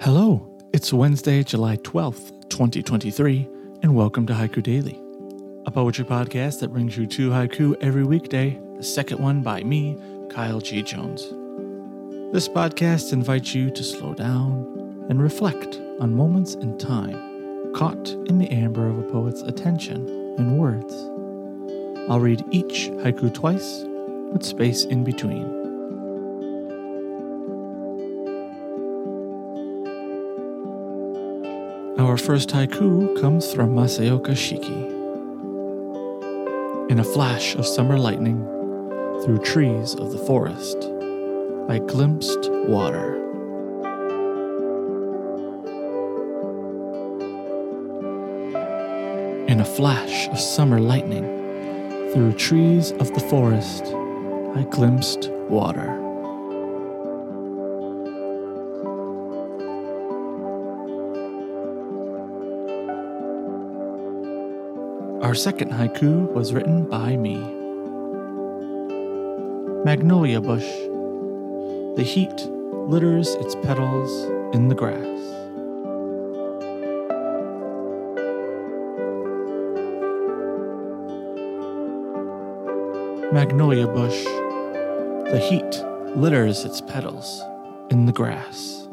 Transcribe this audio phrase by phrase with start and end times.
[0.00, 3.48] Hello, it's Wednesday, July 12th, 2023,
[3.82, 4.96] and welcome to Haiku Daily,
[5.66, 9.98] a poetry podcast that brings you two haiku every weekday, the second one by me,
[10.30, 10.82] Kyle G.
[10.82, 11.22] Jones.
[12.32, 18.38] This podcast invites you to slow down and reflect on moments in time caught in
[18.38, 20.06] the amber of a poet's attention
[20.38, 20.94] and words.
[22.08, 23.82] I'll read each haiku twice
[24.32, 25.57] with space in between.
[31.98, 34.88] Our first haiku comes from Masaoka Shiki.
[36.88, 38.38] In a flash of summer lightning,
[39.24, 40.76] through trees of the forest,
[41.68, 43.16] I glimpsed water.
[49.48, 51.24] In a flash of summer lightning,
[52.12, 53.86] through trees of the forest,
[54.54, 56.07] I glimpsed water.
[65.20, 67.38] Our second haiku was written by me.
[69.84, 70.68] Magnolia bush.
[71.96, 72.46] The heat
[72.86, 74.12] litters its petals
[74.54, 75.18] in the grass.
[83.32, 84.22] Magnolia bush.
[85.32, 85.84] The heat
[86.16, 87.42] litters its petals
[87.90, 88.87] in the grass.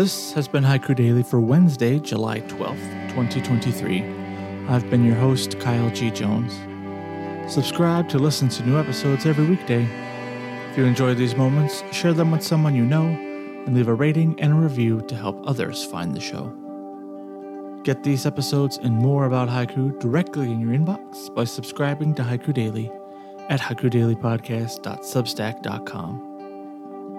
[0.00, 4.02] This has been Haiku Daily for Wednesday, July 12th, 2023.
[4.66, 6.10] I've been your host, Kyle G.
[6.10, 6.54] Jones.
[7.52, 9.86] Subscribe to listen to new episodes every weekday.
[10.70, 14.40] If you enjoy these moments, share them with someone you know and leave a rating
[14.40, 16.50] and a review to help others find the show.
[17.84, 22.54] Get these episodes and more about haiku directly in your inbox by subscribing to Haiku
[22.54, 22.90] Daily
[23.50, 26.29] at haikudailypodcast.substack.com.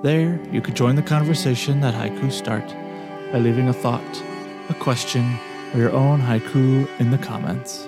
[0.02, 2.68] There, you could join the conversation that haiku start
[3.32, 4.24] by leaving a thought,
[4.70, 5.38] a question,
[5.76, 7.88] or your own haiku in the comments.